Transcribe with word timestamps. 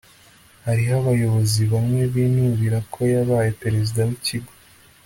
Hariho 0.65 0.93
abayobozi 1.01 1.61
bamwe 1.71 2.01
binubira 2.13 2.77
ko 2.93 2.99
yabaye 3.13 3.49
perezida 3.61 3.99
wikigo 4.09 4.51